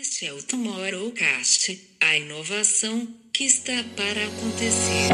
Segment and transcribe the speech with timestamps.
[0.00, 5.08] Este é o Tomorrowcast, a inovação que está para acontecer.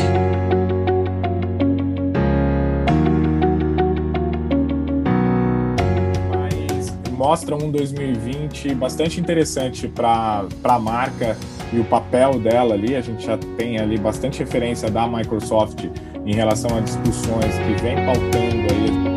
[7.10, 11.36] mostra um 2020 bastante interessante para a marca
[11.72, 12.94] e o papel dela ali.
[12.94, 15.84] A gente já tem ali bastante referência da Microsoft
[16.24, 19.07] em relação a discussões que vem pautando aí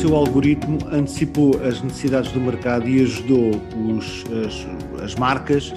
[0.00, 3.50] seu algoritmo antecipou as necessidades do mercado e ajudou
[3.94, 5.74] os, as, as marcas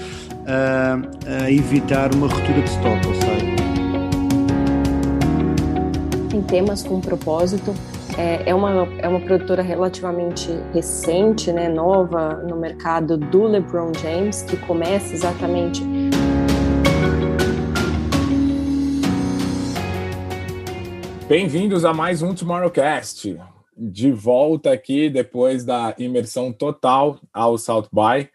[0.48, 3.54] a, a, evitar uma ruptura de estoque, ou seja...
[6.34, 7.74] Em temas com propósito,
[8.18, 14.42] é, é uma, é uma produtora relativamente recente, né, nova no mercado do LeBron James,
[14.44, 15.84] que começa exatamente
[21.28, 23.38] Bem-vindos a mais um Tomorrowcast
[23.78, 28.30] de volta aqui depois da imersão total ao South by,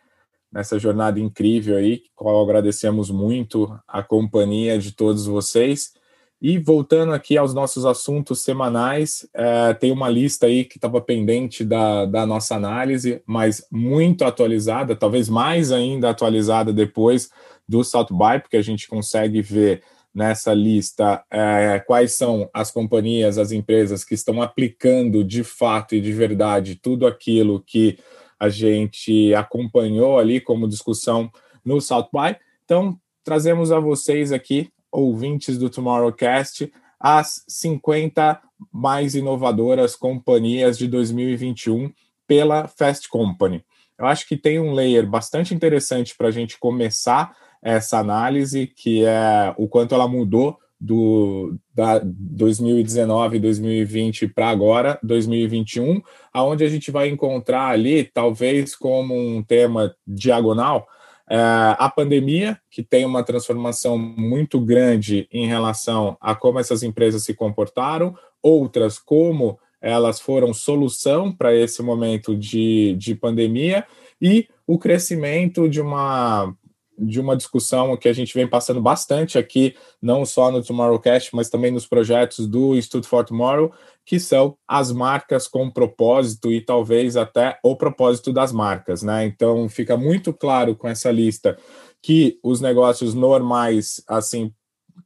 [0.53, 5.93] nessa jornada incrível aí, qual agradecemos muito a companhia de todos vocês.
[6.41, 11.65] E voltando aqui aos nossos assuntos semanais, é, tem uma lista aí que estava pendente
[11.65, 17.29] da, da nossa análise, mas muito atualizada, talvez mais ainda atualizada depois
[17.69, 19.83] do South by, porque a gente consegue ver
[20.15, 26.01] nessa lista é, quais são as companhias, as empresas que estão aplicando de fato e
[26.01, 27.99] de verdade tudo aquilo que
[28.39, 31.31] a gente acompanhou ali como discussão
[31.65, 32.37] no South by.
[32.65, 38.41] Então, trazemos a vocês aqui, ouvintes do Tomorrowcast, as 50
[38.73, 41.93] mais inovadoras companhias de 2021
[42.27, 43.65] pela Fast Company.
[43.99, 49.05] Eu acho que tem um layer bastante interessante para a gente começar essa análise, que
[49.05, 56.01] é o quanto ela mudou do da 2019, 2020 para agora, 2021,
[56.33, 60.87] aonde a gente vai encontrar ali, talvez como um tema diagonal,
[61.31, 67.25] é, a pandemia, que tem uma transformação muito grande em relação a como essas empresas
[67.25, 73.85] se comportaram, outras como elas foram solução para esse momento de, de pandemia,
[74.21, 76.55] e o crescimento de uma
[76.99, 81.49] de uma discussão que a gente vem passando bastante aqui, não só no Tomorrowcast, mas
[81.49, 83.73] também nos projetos do Instituto for Tomorrow,
[84.05, 89.25] que são as marcas com propósito e talvez até o propósito das marcas, né?
[89.27, 91.57] Então fica muito claro com essa lista
[92.03, 94.53] que os negócios normais, assim,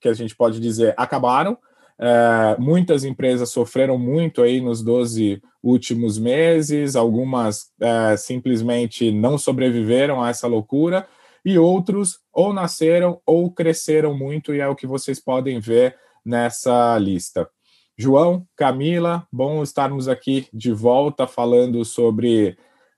[0.00, 1.58] que a gente pode dizer, acabaram.
[1.98, 10.22] É, muitas empresas sofreram muito aí nos 12 últimos meses, algumas é, simplesmente não sobreviveram
[10.22, 11.06] a essa loucura
[11.44, 16.96] e outros ou nasceram ou cresceram muito, e é o que vocês podem ver nessa
[16.98, 17.48] lista.
[17.96, 22.56] João, Camila, bom estarmos aqui de volta falando sobre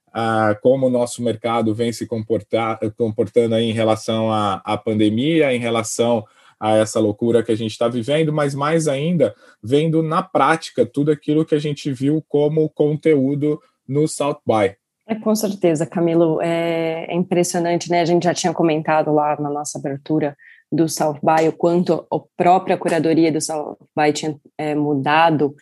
[0.09, 5.53] uh, como o nosso mercado vem se comportar, comportando aí em relação à, à pandemia,
[5.53, 6.23] em relação
[6.59, 11.11] a essa loucura que a gente está vivendo, mas mais ainda vendo na prática tudo
[11.11, 14.75] aquilo que a gente viu como conteúdo no South by.
[15.07, 18.01] É, com certeza, Camilo, é, é, impressionante, né?
[18.01, 20.35] A gente já tinha comentado lá na nossa abertura
[20.71, 25.55] do South by o quanto a própria curadoria do South by tinha é, mudado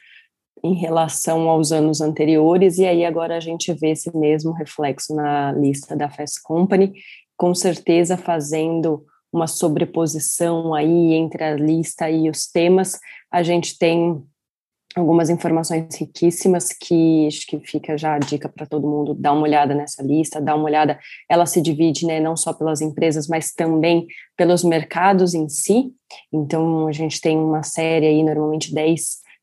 [0.63, 5.51] em relação aos anos anteriores, e aí agora a gente vê esse mesmo reflexo na
[5.51, 6.93] lista da Fast Company,
[7.35, 12.97] com certeza fazendo uma sobreposição aí entre a lista e os temas,
[13.29, 14.23] a gente tem
[14.95, 19.43] algumas informações riquíssimas que acho que fica já a dica para todo mundo dar uma
[19.43, 20.99] olhada nessa lista, dar uma olhada.
[21.29, 24.05] Ela se divide, né, não só pelas empresas, mas também
[24.37, 25.91] pelos mercados em si.
[26.31, 29.01] Então a gente tem uma série aí, normalmente 10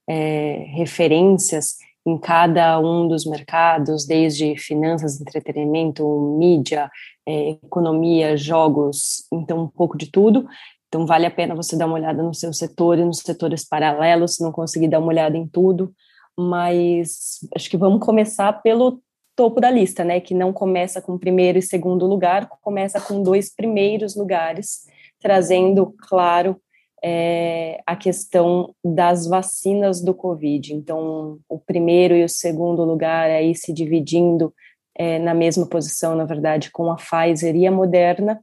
[0.08, 6.90] é, referências em cada um dos mercados, desde finanças, entretenimento, mídia,
[7.26, 10.46] é, economia, jogos, então um pouco de tudo.
[10.90, 14.34] Então, vale a pena você dar uma olhada no seu setor e nos setores paralelos,
[14.34, 15.94] se não conseguir dar uma olhada em tudo.
[16.36, 19.00] Mas acho que vamos começar pelo
[19.36, 20.18] topo da lista, né?
[20.18, 24.80] Que não começa com primeiro e segundo lugar, começa com dois primeiros lugares,
[25.20, 26.60] trazendo, claro,
[27.04, 30.74] é, a questão das vacinas do Covid.
[30.74, 34.52] Então, o primeiro e o segundo lugar aí se dividindo
[34.96, 38.40] é, na mesma posição, na verdade, com a Pfizer e a Moderna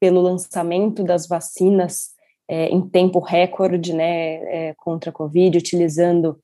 [0.00, 2.08] pelo lançamento das vacinas
[2.48, 6.40] é, em tempo recorde, né, é, contra a Covid, utilizando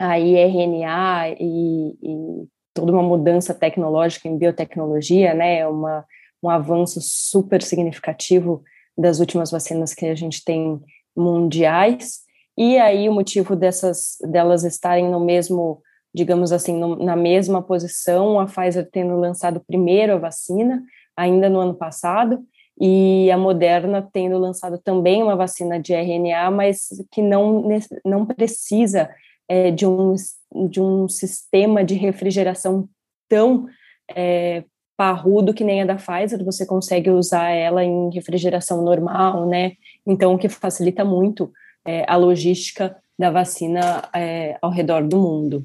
[0.00, 6.04] a IRNA e, e, toda uma mudança tecnológica em biotecnologia, né, uma,
[6.42, 8.64] um avanço super significativo
[8.96, 10.80] das últimas vacinas que a gente tem
[11.14, 12.22] mundiais,
[12.56, 15.82] e aí o motivo dessas delas estarem no mesmo
[16.14, 20.82] digamos assim, no, na mesma posição, a Pfizer tendo lançado primeiro a vacina,
[21.16, 22.44] ainda no ano passado,
[22.84, 27.62] e a Moderna tendo lançado também uma vacina de RNA, mas que não,
[28.04, 29.08] não precisa
[29.48, 30.16] é, de, um,
[30.68, 32.88] de um sistema de refrigeração
[33.28, 33.68] tão
[34.12, 34.64] é,
[34.96, 39.74] parrudo que nem a da Pfizer, você consegue usar ela em refrigeração normal, né?
[40.04, 41.52] Então, o que facilita muito
[41.86, 45.64] é, a logística da vacina é, ao redor do mundo.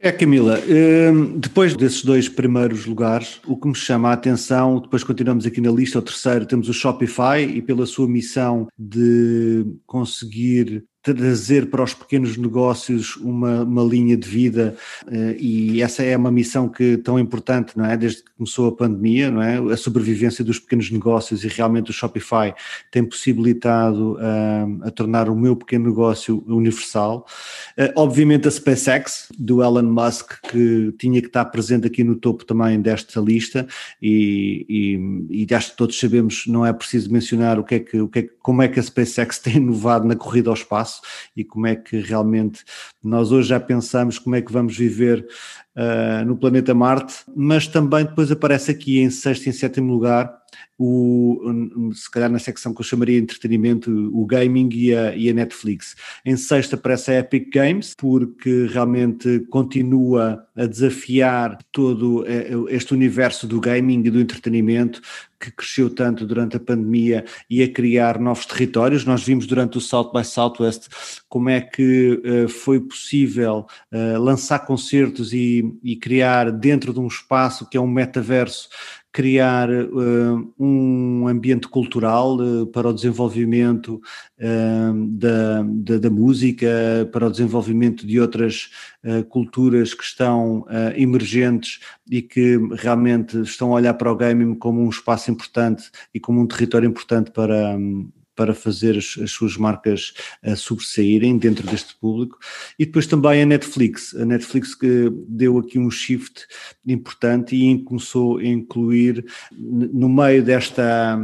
[0.00, 5.02] É, Camila, hum, depois desses dois primeiros lugares, o que me chama a atenção, depois
[5.02, 10.84] continuamos aqui na lista, o terceiro, temos o Shopify e pela sua missão de conseguir
[11.12, 14.74] trazer para os pequenos negócios uma, uma linha de vida
[15.06, 17.94] eh, e essa é uma missão que tão importante, não é?
[17.94, 19.58] Desde que começou a pandemia, não é?
[19.72, 22.54] A sobrevivência dos pequenos negócios e realmente o Shopify
[22.90, 27.26] tem possibilitado uh, a tornar o meu pequeno negócio universal.
[27.78, 32.46] Uh, obviamente a SpaceX do Elon Musk que tinha que estar presente aqui no topo
[32.46, 33.66] também desta lista
[34.00, 34.64] e,
[35.30, 38.08] e, e acho que todos sabemos, não é preciso mencionar o que é que, o
[38.08, 41.00] que, é, como é que a SpaceX tem inovado na corrida ao espaço
[41.34, 42.62] e como é que realmente
[43.02, 45.26] nós hoje já pensamos como é que vamos viver
[45.76, 50.44] uh, no planeta Marte, mas também depois aparece aqui em sexto e em sétimo lugar
[50.78, 51.40] o,
[51.92, 55.94] se calhar na secção que eu chamaria entretenimento, o gaming e a, e a Netflix.
[56.24, 63.46] Em sexta aparece a Epic Games, porque realmente continua a desafiar todo eh, este universo
[63.46, 65.00] do gaming e do entretenimento
[65.38, 69.04] que cresceu tanto durante a pandemia e a criar novos territórios.
[69.04, 70.88] Nós vimos durante o South by Southwest
[71.28, 77.06] como é que uh, foi possível uh, lançar concertos e, e criar dentro de um
[77.06, 78.68] espaço que é um metaverso
[79.14, 84.02] criar uh, um ambiente cultural uh, para o desenvolvimento
[84.40, 86.68] uh, da, da, da, música,
[87.12, 88.70] para o desenvolvimento de outras
[89.28, 90.66] culturas que estão
[90.96, 91.78] emergentes
[92.10, 96.40] e que realmente estão a olhar para o gaming como um espaço importante e como
[96.40, 97.76] um território importante para.
[97.76, 102.38] Um, para fazer as, as suas marcas uh, sobressaírem dentro deste público.
[102.78, 104.14] E depois também a Netflix.
[104.14, 106.46] A Netflix que deu aqui um shift
[106.86, 111.18] importante e começou a incluir no meio desta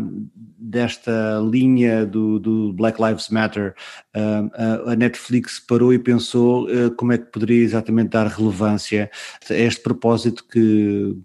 [0.61, 3.75] desta linha do, do Black Lives Matter,
[4.15, 9.11] uh, a Netflix parou e pensou uh, como é que poderia exatamente dar relevância
[9.49, 11.17] a este propósito que,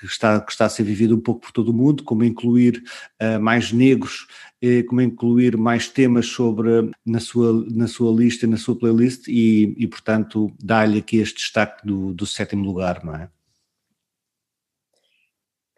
[0.00, 2.82] que, está, que está a ser vivido um pouco por todo o mundo, como incluir
[3.20, 4.26] uh, mais negros
[4.60, 9.74] eh, como incluir mais temas sobre na sua, na sua lista, na sua playlist e,
[9.78, 13.28] e portanto, dar-lhe aqui este destaque do, do sétimo lugar, não é?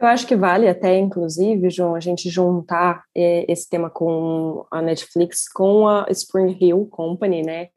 [0.01, 4.81] Eu acho que vale até, inclusive, João, a gente juntar é, esse tema com a
[4.81, 7.69] Netflix, com a Spring Hill Company, né?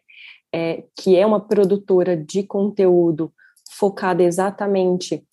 [0.55, 3.33] É, que é uma produtora de conteúdo
[3.69, 5.25] focada exatamente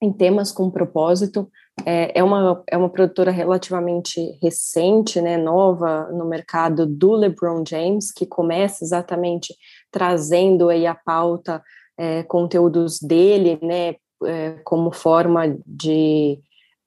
[0.00, 1.50] em temas com propósito,
[1.84, 8.12] é, é, uma, é uma produtora relativamente recente, né, nova no mercado do LeBron James,
[8.12, 9.54] que começa exatamente
[9.90, 11.62] trazendo aí a pauta
[11.96, 16.38] é, conteúdos dele, né, é, como forma de,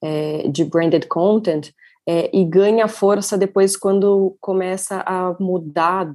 [0.01, 1.71] é, de branded content,
[2.07, 6.13] é, e ganha força depois quando começa a mudar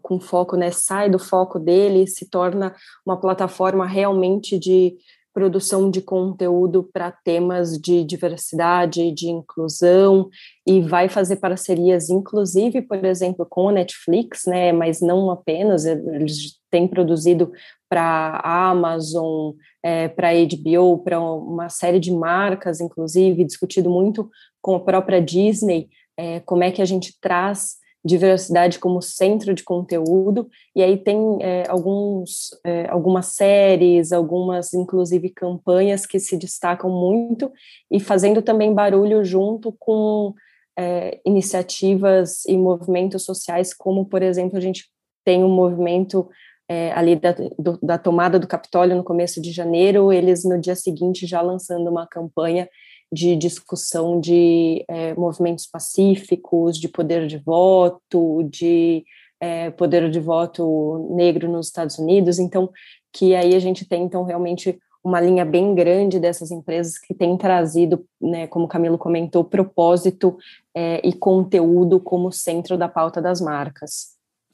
[0.00, 2.74] com foco, né, sai do foco dele e se torna
[3.04, 4.96] uma plataforma realmente de
[5.32, 10.28] produção de conteúdo para temas de diversidade, de inclusão,
[10.66, 16.58] e vai fazer parcerias, inclusive, por exemplo, com a Netflix, né, mas não apenas, eles
[16.70, 17.52] têm produzido
[17.88, 19.52] para a Amazon,
[19.82, 24.30] é, para a HBO, para uma série de marcas, inclusive, discutido muito
[24.60, 29.62] com a própria Disney, é, como é que a gente traz diversidade como centro de
[29.62, 36.90] conteúdo, e aí tem é, alguns, é, algumas séries, algumas, inclusive, campanhas que se destacam
[36.90, 37.50] muito,
[37.90, 40.34] e fazendo também barulho junto com
[40.76, 44.86] é, iniciativas e movimentos sociais, como, por exemplo, a gente
[45.24, 46.28] tem um movimento
[46.68, 50.74] é, ali da, do, da tomada do Capitólio no começo de janeiro, eles no dia
[50.74, 52.68] seguinte já lançando uma campanha
[53.12, 59.04] de discussão de é, movimentos pacíficos, de poder de voto, de
[59.38, 62.38] é, poder de voto negro nos Estados Unidos.
[62.38, 62.70] Então,
[63.12, 67.36] que aí a gente tem, então, realmente uma linha bem grande dessas empresas que têm
[67.36, 70.38] trazido, né, como Camilo comentou, propósito
[70.74, 74.12] é, e conteúdo como centro da pauta das marcas.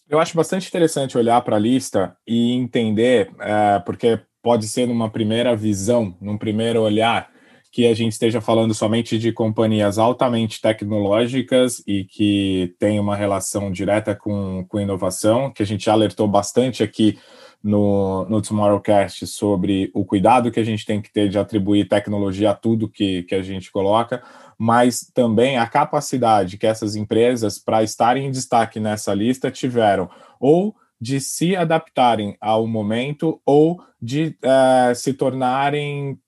[0.09, 5.11] Eu acho bastante interessante olhar para a lista e entender, é, porque pode ser numa
[5.11, 7.31] primeira visão, num primeiro olhar,
[7.79, 13.71] que a gente esteja falando somente de companhias altamente tecnológicas e que tem uma relação
[13.71, 17.21] direta com, com inovação, que a gente alertou bastante aqui
[17.63, 22.51] no, no Tomorrowcast sobre o cuidado que a gente tem que ter de atribuir tecnologia
[22.51, 24.25] a tudo que, que a gente coloca,
[24.59, 30.75] mas também a capacidade que essas empresas, para estarem em destaque nessa lista, tiveram ou
[31.01, 36.19] de se adaptarem ao momento ou de uh, se tornarem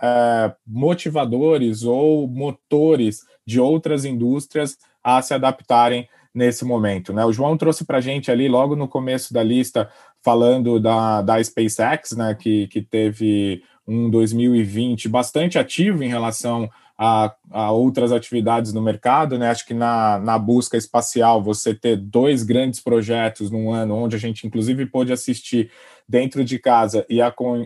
[0.00, 7.12] uh, motivadores ou motores de outras indústrias a se adaptarem nesse momento.
[7.12, 7.24] Né?
[7.24, 9.88] O João trouxe para a gente ali, logo no começo da lista,
[10.22, 17.34] falando da, da SpaceX, né, que, que teve um 2020 bastante ativo em relação a,
[17.50, 19.50] a, outras atividades no mercado, né?
[19.50, 24.18] Acho que na, na busca espacial você ter dois grandes projetos num ano, onde a
[24.18, 25.70] gente inclusive pôde assistir
[26.08, 27.20] dentro de casa e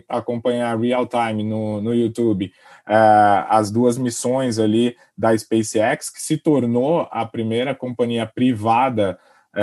[0.09, 2.51] acompanhar real time no, no YouTube
[2.87, 9.17] é, as duas missões ali da SpaceX, que se tornou a primeira companhia privada
[9.55, 9.61] é,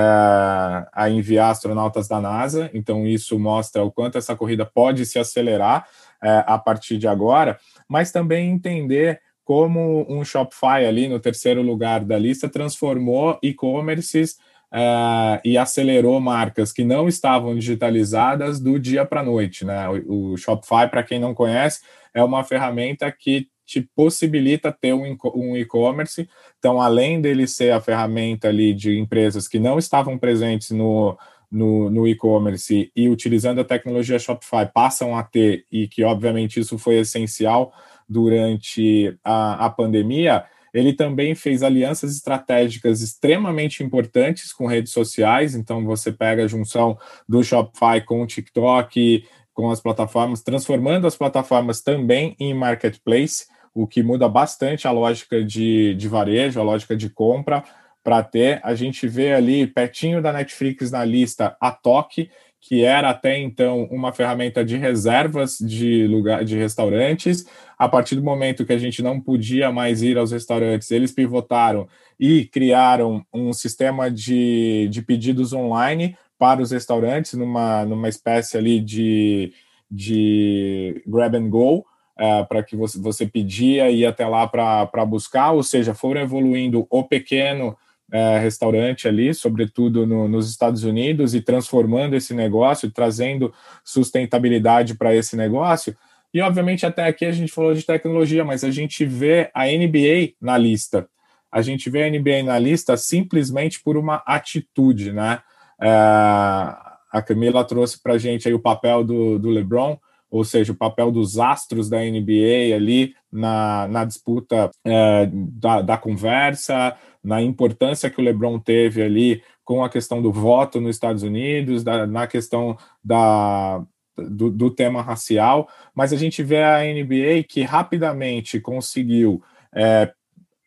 [0.93, 5.87] a enviar astronautas da NASA, então isso mostra o quanto essa corrida pode se acelerar
[6.23, 7.59] é, a partir de agora,
[7.89, 14.37] mas também entender como um Shopify ali no terceiro lugar da lista transformou e-commerces
[14.71, 19.64] é, e acelerou marcas que não estavam digitalizadas do dia para a noite.
[19.64, 19.88] Né?
[19.88, 21.81] O, o Shopify, para quem não conhece,
[22.12, 26.28] é uma ferramenta que te possibilita ter um e-commerce.
[26.59, 31.17] Então, além dele ser a ferramenta ali de empresas que não estavam presentes no,
[31.50, 36.76] no, no e-commerce e utilizando a tecnologia Shopify passam a ter, e que obviamente isso
[36.76, 37.73] foi essencial
[38.09, 45.55] durante a, a pandemia, ele também fez alianças estratégicas extremamente importantes com redes sociais.
[45.55, 46.99] Então, você pega a junção
[47.29, 53.87] do Shopify com o TikTok, com as plataformas, transformando as plataformas também em marketplace o
[53.87, 57.62] que muda bastante a lógica de, de varejo, a lógica de compra
[58.03, 58.61] para ter.
[58.65, 62.29] A gente vê ali pertinho da Netflix na lista a Toque,
[62.61, 67.47] que era até então uma ferramenta de reservas de lugar de restaurantes.
[67.79, 71.88] A partir do momento que a gente não podia mais ir aos restaurantes, eles pivotaram
[72.19, 78.81] e criaram um sistema de, de pedidos online para os restaurantes, numa, numa espécie ali
[78.81, 79.53] de,
[79.91, 85.05] de grab and go, uh, para que você, você pedia e ia até lá para
[85.07, 87.77] buscar, ou seja, foram evoluindo o pequeno
[88.12, 93.53] uh, restaurante ali, sobretudo no, nos Estados Unidos, e transformando esse negócio, trazendo
[93.85, 95.97] sustentabilidade para esse negócio.
[96.33, 100.35] E, obviamente, até aqui a gente falou de tecnologia, mas a gente vê a NBA
[100.41, 101.09] na lista.
[101.50, 105.41] A gente vê a NBA na lista simplesmente por uma atitude, né?
[105.81, 109.99] Uh, a Camila trouxe para a gente aí o papel do, do LeBron,
[110.31, 115.97] ou seja, o papel dos astros da NBA ali na, na disputa é, da, da
[115.97, 121.23] conversa, na importância que o LeBron teve ali com a questão do voto nos Estados
[121.23, 123.83] Unidos, da, na questão da,
[124.17, 129.43] do, do, tema racial, mas a gente vê a NBA que rapidamente conseguiu
[129.75, 130.11] é,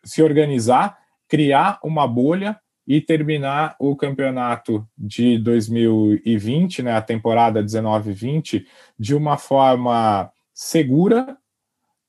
[0.04, 2.60] se organizar, criar uma bolha
[2.92, 8.66] e terminar o campeonato de 2020, né, a temporada 19-20,
[9.00, 11.38] de uma forma segura,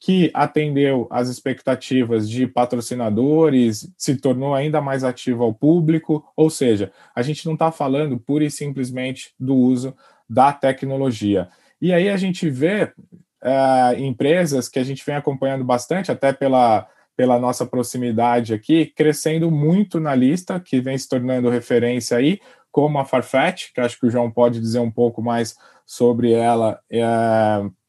[0.00, 6.90] que atendeu às expectativas de patrocinadores, se tornou ainda mais ativo ao público, ou seja,
[7.14, 9.94] a gente não está falando pura e simplesmente do uso
[10.28, 11.48] da tecnologia.
[11.80, 12.92] E aí a gente vê
[13.40, 19.50] é, empresas que a gente vem acompanhando bastante, até pela pela nossa proximidade aqui, crescendo
[19.50, 22.40] muito na lista, que vem se tornando referência aí,
[22.70, 25.54] como a Farfetch, que acho que o João pode dizer um pouco mais
[25.84, 27.04] sobre ela, é,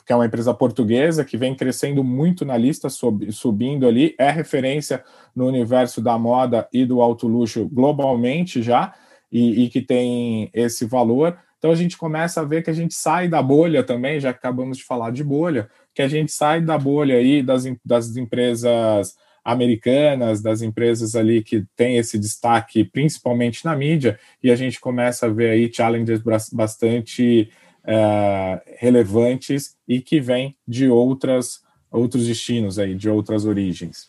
[0.06, 4.30] que é uma empresa portuguesa que vem crescendo muito na lista, sub, subindo ali, é
[4.30, 5.04] referência
[5.34, 8.94] no universo da moda e do alto luxo globalmente já,
[9.32, 11.38] e, e que tem esse valor.
[11.58, 14.78] Então a gente começa a ver que a gente sai da bolha também, já acabamos
[14.78, 20.42] de falar de bolha, que a gente sai da bolha aí das, das empresas americanas,
[20.42, 25.30] das empresas ali que têm esse destaque, principalmente na mídia, e a gente começa a
[25.30, 26.22] ver aí challenges
[26.52, 27.50] bastante
[27.86, 34.08] é, relevantes e que vêm de outras, outros destinos aí, de outras origens.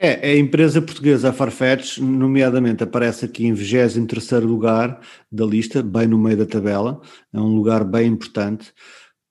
[0.00, 5.00] É, a empresa portuguesa, Farfetch, nomeadamente aparece aqui em 23 lugar
[5.32, 7.00] da lista, bem no meio da tabela,
[7.32, 8.72] é um lugar bem importante,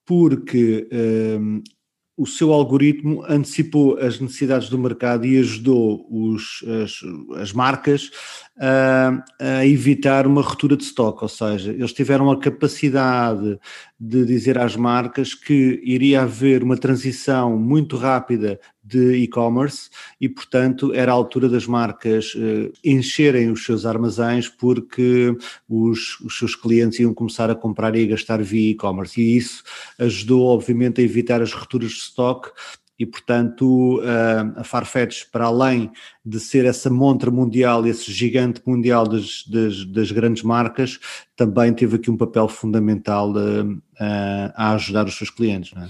[0.05, 0.85] porque
[1.39, 1.61] um,
[2.17, 6.99] o seu algoritmo antecipou as necessidades do mercado e ajudou os, as,
[7.39, 8.09] as marcas
[8.59, 13.59] a, a, evitar uma ruptura de estoque, ou seja, eles tiveram a capacidade
[13.99, 19.89] de dizer às marcas que iria haver uma transição muito rápida de e-commerce
[20.19, 25.35] e, portanto, era a altura das marcas uh, encherem os seus armazéns porque
[25.67, 29.19] os, os seus clientes iam começar a comprar e a gastar via e-commerce.
[29.19, 29.63] E isso
[29.99, 32.51] ajudou, obviamente, a evitar as rupturas de estoque
[32.99, 34.01] e, portanto,
[34.55, 35.91] a Farfetch, para além
[36.25, 40.99] de ser essa montra mundial, esse gigante mundial das, das, das grandes marcas,
[41.35, 43.31] também teve aqui um papel fundamental
[43.99, 45.77] a, a ajudar os seus clientes.
[45.77, 45.87] É?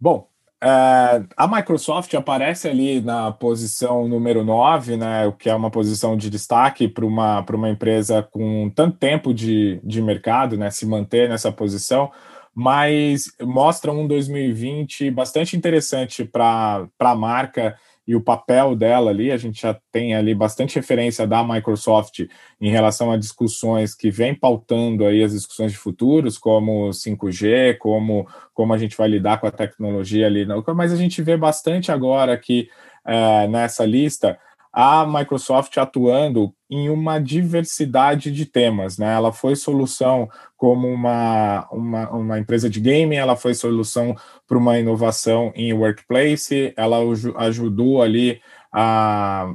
[0.00, 0.28] Bom,
[0.64, 6.16] uh, a Microsoft aparece ali na posição número 9, né, o que é uma posição
[6.16, 11.28] de destaque para uma, uma empresa com tanto tempo de, de mercado, né, se manter
[11.28, 12.10] nessa posição
[12.54, 19.30] mas mostra um 2020 bastante interessante para a marca e o papel dela ali.
[19.30, 22.26] A gente já tem ali bastante referência da Microsoft
[22.60, 28.28] em relação a discussões que vem pautando aí as discussões de futuros, como 5G, como,
[28.52, 30.46] como a gente vai lidar com a tecnologia ali.
[30.74, 32.68] Mas a gente vê bastante agora aqui
[33.06, 34.38] é, nessa lista
[34.76, 39.14] a Microsoft atuando em uma diversidade de temas, né?
[39.14, 44.16] Ela foi solução como uma, uma, uma empresa de gaming, ela foi solução
[44.48, 46.98] para uma inovação em workplace, ela
[47.36, 48.40] ajudou ali
[48.72, 49.54] a,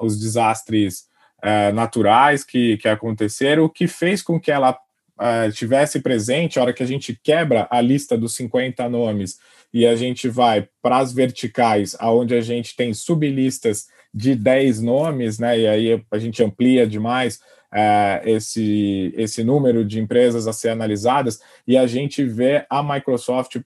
[0.00, 1.04] os desastres
[1.40, 4.76] é, naturais que, que aconteceram, o que fez com que ela
[5.20, 9.38] é, tivesse presente, a hora que a gente quebra a lista dos 50 nomes
[9.72, 15.38] e a gente vai para as verticais, aonde a gente tem sublistas de 10 nomes,
[15.38, 15.60] né?
[15.60, 17.38] E aí a gente amplia demais
[17.70, 23.58] é, esse, esse número de empresas a ser analisadas, e a gente vê a Microsoft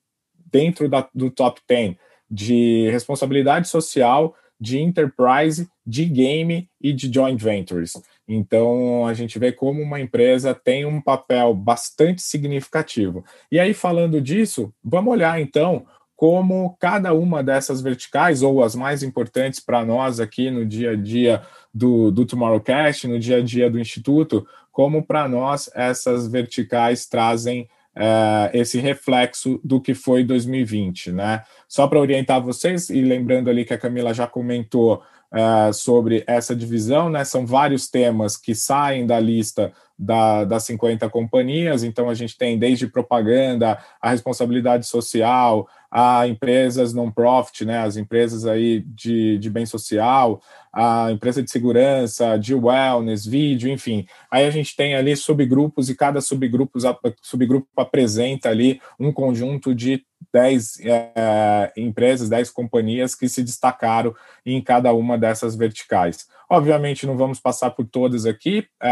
[0.50, 1.95] dentro da, do top 10
[2.28, 7.92] de responsabilidade social, de enterprise, de game e de joint ventures.
[8.26, 13.25] Então a gente vê como uma empresa tem um papel bastante significativo.
[13.52, 15.87] E aí, falando disso, vamos olhar então
[16.21, 20.95] como cada uma dessas verticais, ou as mais importantes para nós aqui no dia a
[20.95, 21.41] dia
[21.73, 27.71] do, do Tomorrowcast, no dia a dia do Instituto, como para nós essas verticais trazem
[27.97, 31.43] é, esse reflexo do que foi 2020, né?
[31.67, 36.55] Só para orientar vocês, e lembrando ali que a Camila já comentou é, sobre essa
[36.55, 37.25] divisão, né?
[37.25, 42.59] São vários temas que saem da lista da, das 50 companhias, então a gente tem
[42.59, 49.67] desde propaganda, a responsabilidade social, a empresas non-profit, né, as empresas aí de, de bem
[49.67, 50.41] social,
[50.73, 54.07] a empresa de segurança, de wellness, vídeo, enfim.
[54.31, 56.79] Aí a gente tem ali subgrupos e cada subgrupo,
[57.21, 64.15] subgrupo apresenta ali um conjunto de 10 é, empresas, 10 companhias que se destacaram
[64.47, 66.29] em cada uma dessas verticais.
[66.49, 68.91] Obviamente não vamos passar por todas aqui, é,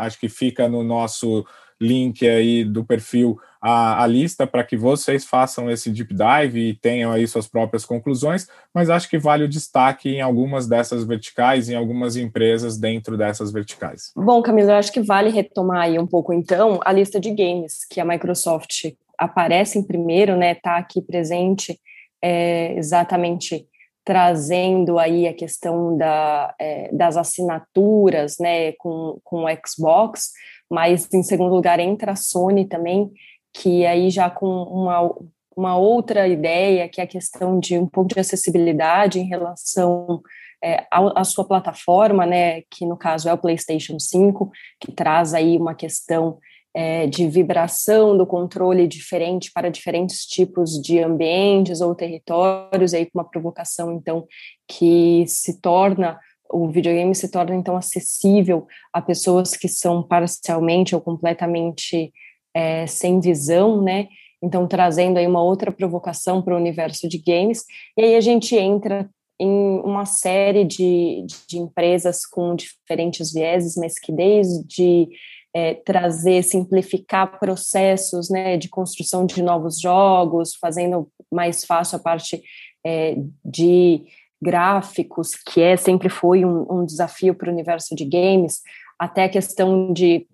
[0.00, 1.46] acho que fica no nosso
[1.82, 6.74] link aí do perfil a, a lista para que vocês façam esse deep dive e
[6.74, 11.68] tenham aí suas próprias conclusões, mas acho que vale o destaque em algumas dessas verticais,
[11.68, 14.12] em algumas empresas dentro dessas verticais.
[14.16, 17.84] Bom, Camila, eu acho que vale retomar aí um pouco então a lista de games
[17.88, 20.52] que a Microsoft aparece em primeiro, né?
[20.52, 21.78] Está aqui presente
[22.20, 23.66] é, exatamente
[24.04, 30.32] trazendo aí a questão da, é, das assinaturas, né, com, com o Xbox,
[30.72, 33.12] mas em segundo lugar entra a Sony também,
[33.52, 35.14] que aí já com uma,
[35.54, 40.22] uma outra ideia, que é a questão de um pouco de acessibilidade em relação
[40.64, 45.58] é, à, sua plataforma, né, que no caso é o PlayStation 5, que traz aí
[45.58, 46.38] uma questão
[46.74, 53.18] é, de vibração do controle diferente para diferentes tipos de ambientes ou territórios, aí com
[53.18, 54.26] uma provocação, então,
[54.66, 56.18] que se torna
[56.52, 62.12] o videogame se torna então acessível a pessoas que são parcialmente ou completamente
[62.54, 64.08] é, sem visão, né?
[64.42, 67.64] Então trazendo aí uma outra provocação para o universo de games.
[67.96, 69.08] E aí a gente entra
[69.40, 75.08] em uma série de, de empresas com diferentes vieses, mas que desde
[75.54, 82.42] é, trazer, simplificar processos né, de construção de novos jogos, fazendo mais fácil a parte
[82.84, 84.02] é, de
[84.42, 88.60] gráficos, que é sempre foi um, um desafio para o universo de games,
[88.98, 90.26] até a questão de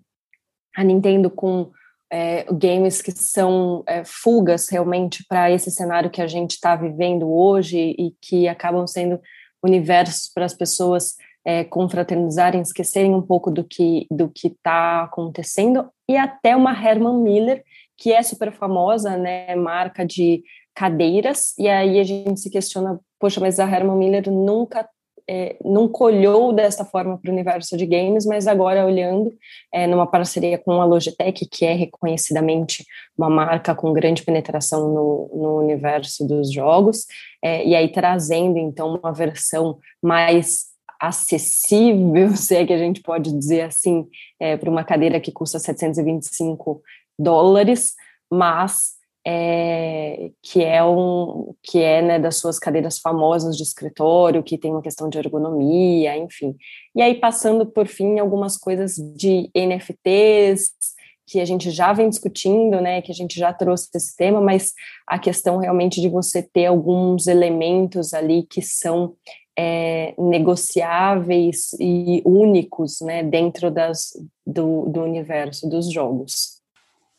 [0.75, 1.71] a Nintendo com
[2.11, 7.31] é, games que são é, fugas realmente para esse cenário que a gente está vivendo
[7.31, 9.19] hoje e que acabam sendo
[9.63, 15.89] universos para as pessoas é, confraternizarem, esquecerem um pouco do que do que está acontecendo.
[16.07, 17.63] E até uma Herman Miller
[17.99, 20.41] que é super famosa, né, marca de
[20.73, 24.87] cadeiras, e aí a gente se questiona, poxa, mas a Herman Miller nunca
[25.29, 29.31] é, não colhou desta forma para o universo de games, mas agora olhando
[29.71, 32.83] é, numa parceria com a Logitech, que é reconhecidamente
[33.15, 37.05] uma marca com grande penetração no, no universo dos jogos,
[37.43, 43.31] é, e aí trazendo então uma versão mais acessível, se é que a gente pode
[43.31, 44.07] dizer assim,
[44.39, 46.81] é, para uma cadeira que custa 725
[47.19, 47.93] dólares,
[48.31, 48.98] mas
[49.31, 54.71] é, que é um que é né, das suas cadeiras famosas de escritório, que tem
[54.71, 56.55] uma questão de ergonomia, enfim.
[56.95, 60.71] E aí passando por fim algumas coisas de NFTs
[61.27, 64.73] que a gente já vem discutindo, né, que a gente já trouxe esse tema, mas
[65.05, 69.13] a questão realmente de você ter alguns elementos ali que são
[69.55, 74.09] é, negociáveis e únicos, né, dentro das,
[74.43, 76.58] do, do universo dos jogos.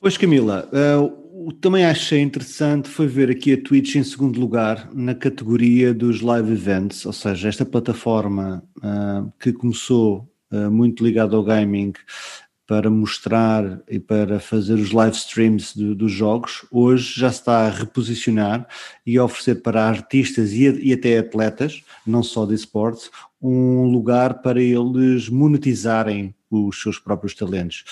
[0.02, 5.14] Pois Camila, uh, também achei interessante foi ver aqui a Twitch em segundo lugar na
[5.14, 11.44] categoria dos live events, ou seja, esta plataforma uh, que começou uh, muito ligada ao
[11.44, 11.92] gaming
[12.66, 17.68] para mostrar e para fazer os live streams do, dos jogos, hoje já está a
[17.68, 18.66] reposicionar
[19.04, 23.10] e a oferecer para artistas e, e até atletas, não só de esportes,
[23.42, 27.84] um lugar para eles monetizarem os seus próprios talentos.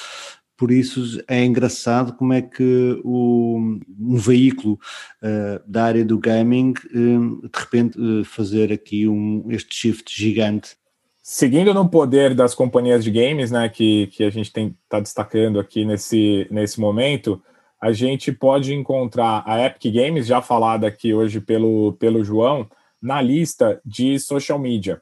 [0.59, 4.75] Por isso é engraçado como é que o, um veículo
[5.23, 10.77] uh, da área do gaming uh, de repente uh, fazer aqui um, este shift gigante.
[11.23, 15.85] Seguindo no poder das companhias de games, né, que, que a gente está destacando aqui
[15.85, 17.41] nesse, nesse momento,
[17.81, 22.69] a gente pode encontrar a Epic Games, já falada aqui hoje pelo, pelo João,
[23.01, 25.01] na lista de social media.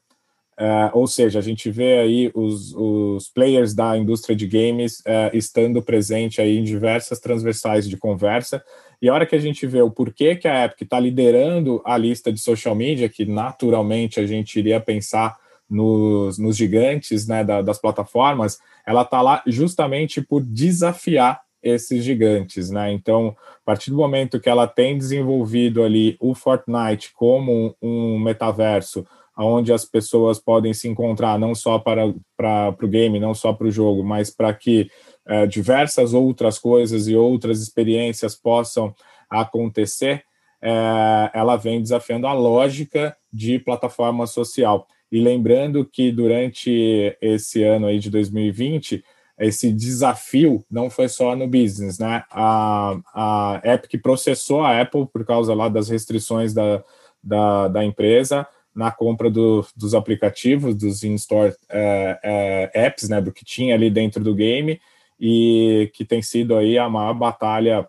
[0.58, 5.34] Uh, ou seja, a gente vê aí os, os players da indústria de games uh,
[5.34, 8.64] estando presente aí em diversas transversais de conversa.
[9.00, 11.98] E a hora que a gente vê o porquê que a Epic está liderando a
[11.98, 15.36] lista de social media, que naturalmente a gente iria pensar
[15.68, 22.70] nos, nos gigantes né, da, das plataformas, ela está lá justamente por desafiar esses gigantes,
[22.70, 22.92] né?
[22.92, 29.04] Então, a partir do momento que ela tem desenvolvido ali o Fortnite como um metaverso,
[29.36, 33.52] onde as pessoas podem se encontrar não só para, para, para o game, não só
[33.52, 34.90] para o jogo, mas para que
[35.26, 38.94] é, diversas outras coisas e outras experiências possam
[39.28, 40.22] acontecer,
[40.62, 44.86] é, ela vem desafiando a lógica de plataforma social.
[45.10, 49.04] E lembrando que durante esse ano aí de 2020,
[49.38, 52.24] esse desafio não foi só no business, né?
[52.30, 56.82] A, a Epic processou a Apple por causa lá das restrições da,
[57.22, 58.46] da, da empresa,
[58.76, 63.88] na compra do, dos aplicativos, dos in-store é, é, apps, né, do que tinha ali
[63.88, 64.78] dentro do game,
[65.18, 67.88] e que tem sido aí a maior batalha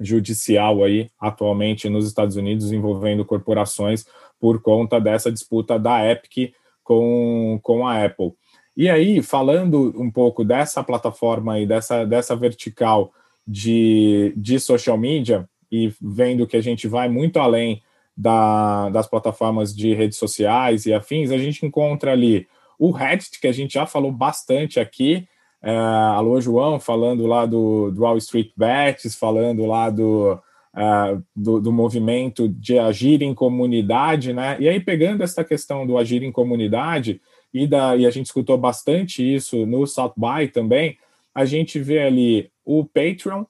[0.00, 4.04] judicial aí atualmente nos Estados Unidos envolvendo corporações
[4.40, 6.52] por conta dessa disputa da Epic
[6.82, 8.32] com, com a Apple.
[8.76, 13.12] E aí, falando um pouco dessa plataforma e dessa, dessa vertical
[13.46, 17.80] de, de social media, e vendo que a gente vai muito além
[18.16, 22.46] da, das plataformas de redes sociais e afins, a gente encontra ali
[22.78, 25.26] o Reddit, que a gente já falou bastante aqui.
[25.62, 30.38] É, alô, João, falando lá do, do Wall Street Bets, falando lá do,
[30.76, 34.56] é, do, do, movimento de agir em comunidade, né?
[34.60, 37.20] E aí, pegando essa questão do agir em comunidade,
[37.52, 40.98] e, da, e a gente escutou bastante isso no South By também,
[41.34, 43.44] a gente vê ali o Patreon,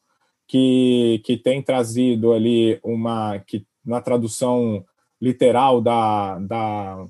[0.46, 3.38] que, que tem trazido ali uma.
[3.46, 4.84] que na tradução
[5.20, 7.06] literal da, da,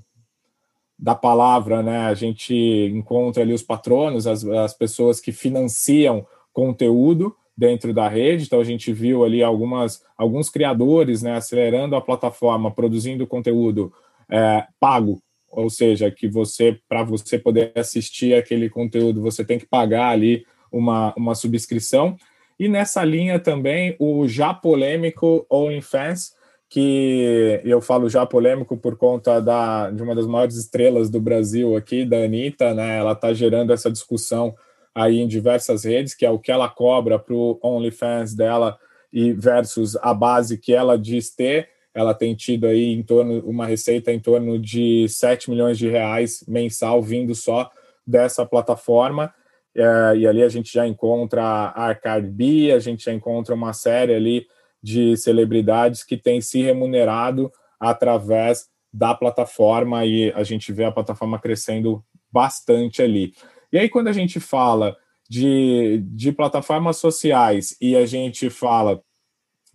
[0.98, 2.54] da palavra, né, a gente
[2.92, 8.44] encontra ali os patronos, as, as pessoas que financiam conteúdo dentro da rede.
[8.44, 13.92] Então a gente viu ali algumas alguns criadores, né, acelerando a plataforma, produzindo conteúdo
[14.28, 19.66] é, pago, ou seja, que você para você poder assistir aquele conteúdo você tem que
[19.66, 22.16] pagar ali uma, uma subscrição.
[22.58, 26.32] E nessa linha também o já polêmico OnlyFans,
[26.74, 31.76] que eu falo já polêmico por conta da, de uma das maiores estrelas do Brasil
[31.76, 32.98] aqui, da Anitta, né?
[32.98, 34.52] Ela está gerando essa discussão
[34.92, 38.76] aí em diversas redes, que é o que ela cobra para o OnlyFans dela
[39.12, 41.68] e versus a base que ela diz ter.
[41.94, 46.44] Ela tem tido aí em torno uma receita em torno de 7 milhões de reais
[46.48, 47.70] mensal vindo só
[48.04, 49.32] dessa plataforma.
[49.76, 53.72] É, e ali a gente já encontra a Arcade B, a gente já encontra uma
[53.72, 54.44] série ali
[54.84, 61.38] de celebridades que têm se remunerado através da plataforma e a gente vê a plataforma
[61.38, 63.32] crescendo bastante ali.
[63.72, 64.94] E aí, quando a gente fala
[65.26, 69.02] de, de plataformas sociais e a gente fala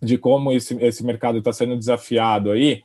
[0.00, 2.84] de como esse, esse mercado está sendo desafiado aí,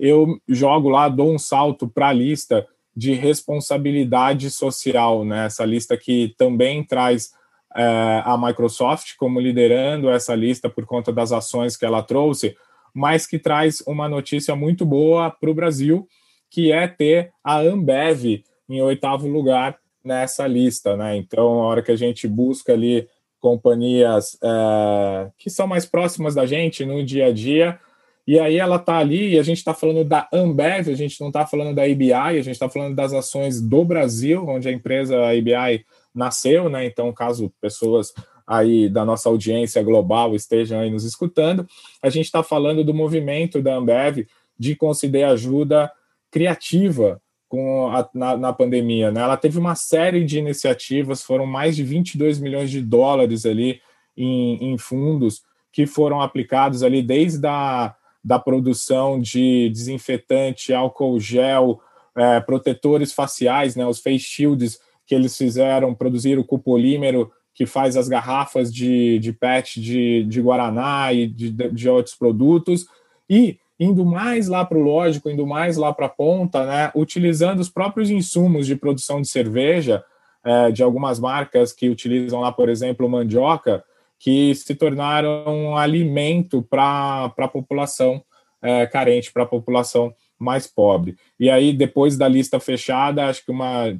[0.00, 5.44] eu jogo lá, dou um salto para a lista de responsabilidade social, né?
[5.44, 7.34] Essa lista que também traz
[7.82, 12.56] a Microsoft como liderando essa lista por conta das ações que ela trouxe,
[12.94, 16.08] mas que traz uma notícia muito boa para o Brasil,
[16.50, 21.16] que é ter a Ambev em oitavo lugar nessa lista, né?
[21.16, 23.06] Então, a hora que a gente busca ali
[23.38, 27.78] companhias é, que são mais próximas da gente no dia a dia,
[28.26, 31.28] e aí ela está ali e a gente está falando da Ambev, a gente não
[31.28, 35.16] está falando da ABI, a gente está falando das ações do Brasil, onde a empresa
[35.28, 35.84] ABI
[36.16, 36.86] nasceu, né?
[36.86, 38.12] Então, caso pessoas
[38.46, 41.66] aí da nossa audiência global estejam aí nos escutando,
[42.00, 44.26] a gente está falando do movimento da Ambev
[44.58, 45.90] de conceder ajuda
[46.30, 49.10] criativa com a, na, na, pandemia.
[49.10, 49.20] Né?
[49.20, 53.80] Ela teve uma série de iniciativas, foram mais de 22 milhões de dólares ali
[54.16, 57.94] em, em fundos que foram aplicados ali desde a
[58.26, 61.80] da produção de desinfetante, álcool gel,
[62.16, 67.96] é, protetores faciais, né, os face shields que eles fizeram, produzir o copolímero que faz
[67.96, 72.86] as garrafas de, de PET de, de Guaraná e de, de outros produtos,
[73.30, 77.60] e indo mais lá para o lógico, indo mais lá para a ponta, né, utilizando
[77.60, 80.04] os próprios insumos de produção de cerveja,
[80.44, 83.82] é, de algumas marcas que utilizam lá, por exemplo, mandioca,
[84.18, 88.22] que se tornaram um alimento para a população
[88.62, 91.16] é, carente, para a população mais pobre.
[91.38, 93.98] E aí, depois da lista fechada, acho que uma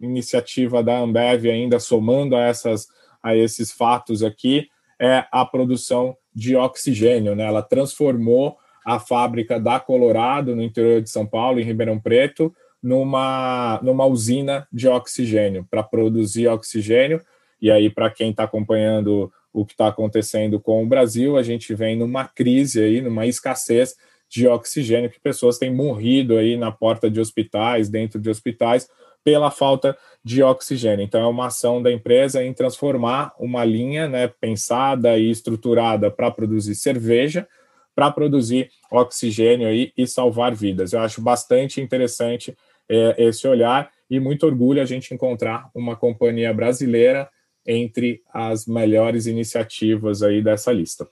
[0.00, 2.88] iniciativa da Ambev ainda somando a, essas,
[3.22, 4.68] a esses fatos aqui
[5.00, 7.34] é a produção de oxigênio.
[7.34, 7.44] Né?
[7.44, 13.80] Ela transformou a fábrica da Colorado, no interior de São Paulo, em Ribeirão Preto, numa,
[13.82, 17.20] numa usina de oxigênio, para produzir oxigênio.
[17.60, 21.74] E aí, para quem está acompanhando o que está acontecendo com o Brasil, a gente
[21.74, 23.94] vem numa crise aí, numa escassez
[24.28, 28.88] de oxigênio, que pessoas têm morrido aí na porta de hospitais, dentro de hospitais,
[29.24, 31.02] pela falta de oxigênio.
[31.02, 36.30] Então, é uma ação da empresa em transformar uma linha né, pensada e estruturada para
[36.30, 37.48] produzir cerveja
[37.94, 40.92] para produzir oxigênio aí e salvar vidas.
[40.92, 42.56] Eu acho bastante interessante
[42.88, 47.28] é, esse olhar e muito orgulho a gente encontrar uma companhia brasileira
[47.66, 51.08] entre as melhores iniciativas aí dessa lista.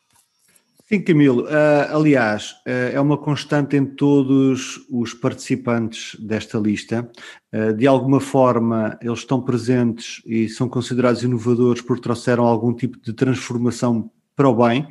[0.92, 1.44] Sim, Camilo.
[1.44, 7.10] Uh, aliás, uh, é uma constante em todos os participantes desta lista.
[7.50, 13.00] Uh, de alguma forma, eles estão presentes e são considerados inovadores porque trouxeram algum tipo
[13.00, 14.86] de transformação para o bem.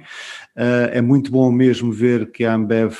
[0.56, 2.94] É muito bom mesmo ver que a Ambev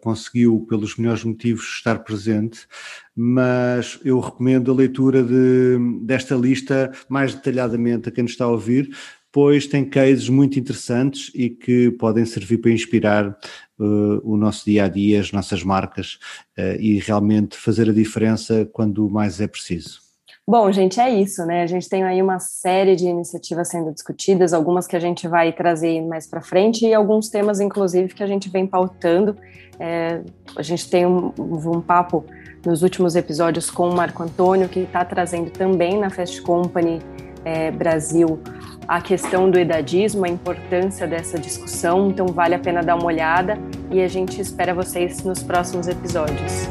[0.00, 2.68] conseguiu, pelos melhores motivos, estar presente,
[3.16, 8.48] mas eu recomendo a leitura de, desta lista mais detalhadamente a quem nos está a
[8.48, 8.90] ouvir,
[9.32, 13.28] pois tem cases muito interessantes e que podem servir para inspirar
[13.78, 16.18] uh, o nosso dia a dia, as nossas marcas
[16.80, 20.08] e realmente fazer a diferença quando mais é preciso.
[20.50, 21.62] Bom, gente, é isso, né?
[21.62, 25.52] A gente tem aí uma série de iniciativas sendo discutidas, algumas que a gente vai
[25.52, 29.36] trazer mais para frente e alguns temas, inclusive, que a gente vem pautando.
[29.78, 30.22] É,
[30.56, 32.24] a gente tem um, um, papo
[32.64, 36.98] nos últimos episódios com o Marco Antônio, que está trazendo também na Fast Company
[37.44, 38.40] é, Brasil
[38.88, 42.08] a questão do edadismo, a importância dessa discussão.
[42.08, 43.58] Então, vale a pena dar uma olhada
[43.90, 46.66] e a gente espera vocês nos próximos episódios.